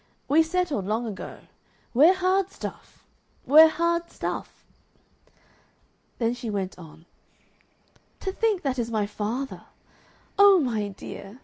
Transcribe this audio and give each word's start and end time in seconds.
"We 0.27 0.41
settled 0.41 0.87
long 0.87 1.05
ago 1.05 1.41
we're 1.93 2.15
hard 2.15 2.49
stuff. 2.49 3.05
We're 3.45 3.67
hard 3.67 4.09
stuff!" 4.09 4.65
Then 6.17 6.33
she 6.33 6.49
went 6.49 6.79
on: 6.79 7.05
"To 8.21 8.31
think 8.31 8.63
that 8.63 8.79
is 8.79 8.89
my 8.89 9.05
father! 9.05 9.65
Oh, 10.39 10.59
my 10.59 10.87
dear! 10.87 11.37